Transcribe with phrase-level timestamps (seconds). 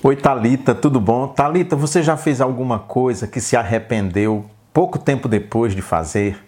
[0.00, 1.26] Oi, Talita, tudo bom?
[1.26, 6.38] Talita, você já fez alguma coisa que se arrependeu pouco tempo depois de fazer?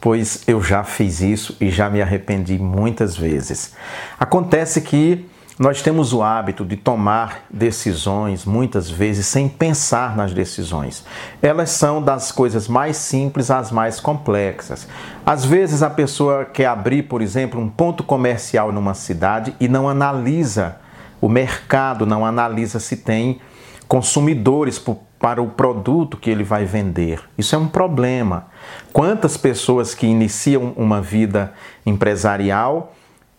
[0.00, 3.76] Pois eu já fiz isso e já me arrependi muitas vezes.
[4.18, 5.24] Acontece que
[5.56, 11.04] nós temos o hábito de tomar decisões muitas vezes sem pensar nas decisões.
[11.40, 14.88] Elas são das coisas mais simples às mais complexas.
[15.24, 19.88] Às vezes a pessoa quer abrir, por exemplo, um ponto comercial numa cidade e não
[19.88, 20.80] analisa
[21.20, 23.40] o mercado não analisa se tem
[23.86, 24.80] consumidores
[25.18, 27.20] para o produto que ele vai vender.
[27.36, 28.46] Isso é um problema.
[28.92, 31.52] Quantas pessoas que iniciam uma vida
[31.84, 32.94] empresarial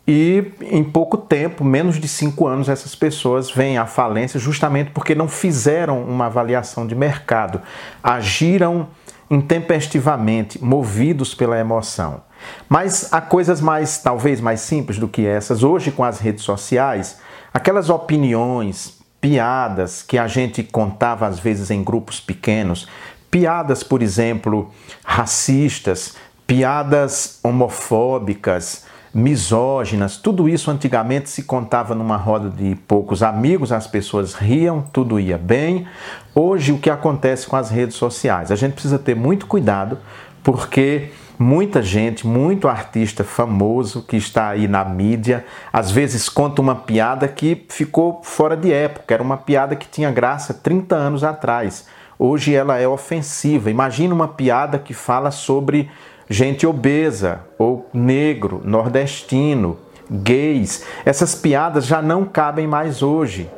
[0.07, 5.15] e em pouco tempo, menos de cinco anos, essas pessoas vêm à falência justamente porque
[5.15, 7.61] não fizeram uma avaliação de mercado,
[8.03, 8.89] agiram
[9.29, 12.21] intempestivamente, movidos pela emoção.
[12.67, 15.63] Mas há coisas mais, talvez mais simples do que essas.
[15.63, 17.17] Hoje, com as redes sociais,
[17.53, 22.87] Aquelas opiniões, piadas que a gente contava às vezes em grupos pequenos,
[23.29, 24.71] piadas, por exemplo,
[25.03, 26.15] racistas,
[26.47, 34.33] piadas homofóbicas, misóginas, tudo isso antigamente se contava numa roda de poucos amigos, as pessoas
[34.33, 35.85] riam, tudo ia bem.
[36.33, 38.51] Hoje, o que acontece com as redes sociais?
[38.51, 39.97] A gente precisa ter muito cuidado
[40.41, 41.11] porque
[41.41, 47.27] muita gente, muito artista famoso que está aí na mídia, às vezes conta uma piada
[47.27, 51.87] que ficou fora de época, era uma piada que tinha graça 30 anos atrás.
[52.17, 53.71] Hoje ela é ofensiva.
[53.71, 55.89] Imagina uma piada que fala sobre
[56.29, 60.85] gente obesa ou negro, nordestino, gays.
[61.03, 63.49] Essas piadas já não cabem mais hoje,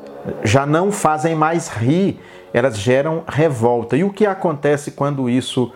[0.44, 2.18] já não fazem mais rir,
[2.54, 3.98] elas geram revolta.
[3.98, 5.74] E o que acontece quando isso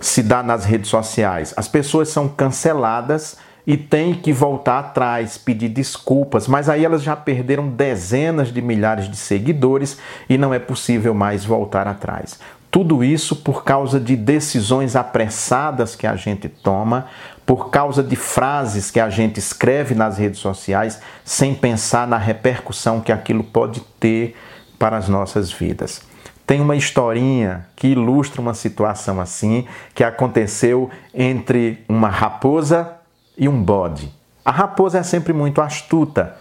[0.00, 1.54] se dá nas redes sociais.
[1.56, 7.16] As pessoas são canceladas e têm que voltar atrás, pedir desculpas, mas aí elas já
[7.16, 12.38] perderam dezenas de milhares de seguidores e não é possível mais voltar atrás.
[12.70, 17.06] Tudo isso por causa de decisões apressadas que a gente toma,
[17.46, 23.00] por causa de frases que a gente escreve nas redes sociais sem pensar na repercussão
[23.00, 24.36] que aquilo pode ter
[24.78, 26.02] para as nossas vidas.
[26.46, 32.92] Tem uma historinha que ilustra uma situação assim que aconteceu entre uma raposa
[33.36, 34.12] e um bode.
[34.44, 36.36] A raposa é sempre muito astuta.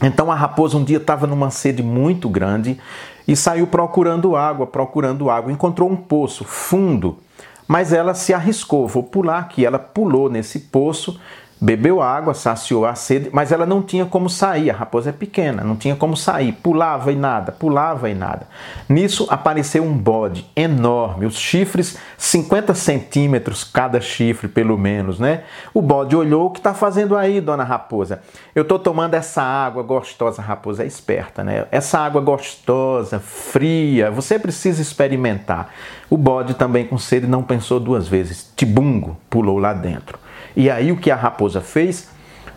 [0.00, 2.78] Então a raposa um dia estava numa sede muito grande
[3.26, 5.50] e saiu procurando água, procurando água.
[5.50, 7.18] Encontrou um poço fundo,
[7.66, 8.86] mas ela se arriscou.
[8.86, 9.66] Vou pular aqui.
[9.66, 11.20] Ela pulou nesse poço
[11.60, 14.70] Bebeu água, saciou a sede, mas ela não tinha como sair.
[14.70, 16.52] A raposa é pequena, não tinha como sair.
[16.52, 18.46] Pulava e nada, pulava e nada.
[18.88, 25.42] Nisso apareceu um bode enorme, os chifres 50 centímetros cada chifre, pelo menos, né?
[25.74, 28.22] O bode olhou: O que está fazendo aí, dona raposa?
[28.54, 30.40] Eu estou tomando essa água gostosa.
[30.40, 31.66] A raposa é esperta, né?
[31.72, 35.70] Essa água gostosa, fria, você precisa experimentar.
[36.08, 38.52] O bode, também com sede, não pensou duas vezes.
[38.54, 40.18] Tibungo pulou lá dentro.
[40.58, 42.08] E aí o que a raposa fez?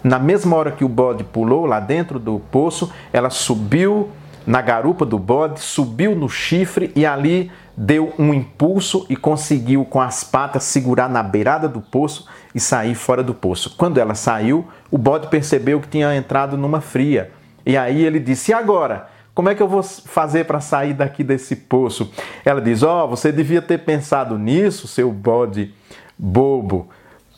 [0.03, 4.09] Na mesma hora que o bode pulou lá dentro do poço, ela subiu
[4.43, 10.01] na garupa do bode, subiu no chifre e ali deu um impulso e conseguiu com
[10.01, 13.75] as patas segurar na beirada do poço e sair fora do poço.
[13.77, 17.29] Quando ela saiu, o bode percebeu que tinha entrado numa fria.
[17.63, 19.09] E aí ele disse: "E agora?
[19.35, 22.11] Como é que eu vou fazer para sair daqui desse poço?"
[22.43, 25.71] Ela diz: "Ó, oh, você devia ter pensado nisso, seu bode
[26.17, 26.89] bobo."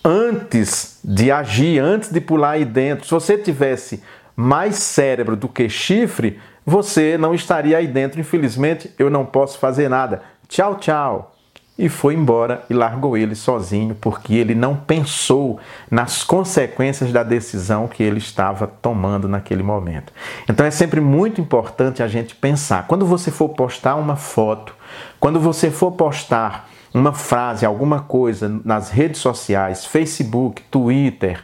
[0.03, 3.05] Antes de agir, antes de pular aí dentro.
[3.05, 4.03] Se você tivesse
[4.35, 8.19] mais cérebro do que chifre, você não estaria aí dentro.
[8.19, 10.21] Infelizmente, eu não posso fazer nada.
[10.47, 11.29] Tchau, tchau.
[11.75, 15.59] E foi embora e largou ele sozinho, porque ele não pensou
[15.89, 20.13] nas consequências da decisão que ele estava tomando naquele momento.
[20.47, 22.85] Então é sempre muito importante a gente pensar.
[22.85, 24.75] Quando você for postar uma foto,
[25.19, 31.43] quando você for postar uma frase, alguma coisa nas redes sociais, Facebook, Twitter,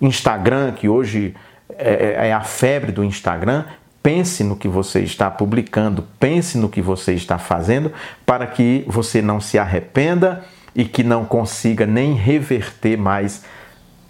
[0.00, 1.34] Instagram, que hoje
[1.70, 3.64] é, é, é a febre do Instagram,
[4.02, 7.92] pense no que você está publicando, pense no que você está fazendo,
[8.26, 10.44] para que você não se arrependa
[10.74, 13.44] e que não consiga nem reverter mais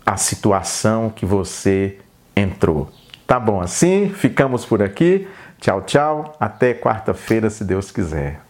[0.05, 1.99] a situação que você
[2.35, 2.91] entrou.
[3.27, 4.09] Tá bom assim?
[4.09, 5.29] Ficamos por aqui.
[5.61, 6.37] Tchau, tchau.
[6.41, 8.50] Até quarta-feira, se Deus quiser.